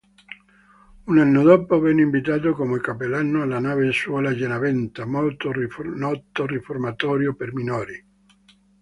[1.05, 8.05] Un anno dopo venne inviato come cappellano alla nave-scuola Garaventa, noto riformatorio per minori.